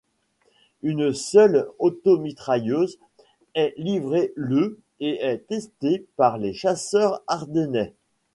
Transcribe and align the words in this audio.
Une 0.81 1.13
seule 1.13 1.69
automitrailleuse 1.77 2.97
est 3.53 3.75
livrée 3.77 4.33
le 4.35 4.79
et 4.99 5.23
est 5.23 5.45
testé 5.45 6.07
par 6.15 6.39
les 6.39 6.55
chasseurs 6.55 7.21
ardennais. 7.27 7.93